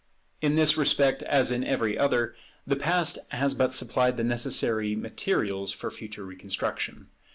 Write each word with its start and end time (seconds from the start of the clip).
In 0.41 0.55
this 0.55 0.77
respect, 0.77 1.21
as 1.21 1.51
in 1.51 1.63
every 1.63 1.95
other, 1.95 2.35
the 2.65 2.75
Past 2.75 3.19
has 3.29 3.53
but 3.53 3.71
supplied 3.71 4.17
the 4.17 4.23
necessary 4.23 4.95
materials 4.95 5.71
for 5.71 5.91
future 5.91 6.25
reconstruction. 6.25 7.09